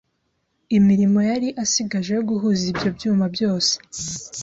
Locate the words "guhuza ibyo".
2.29-2.89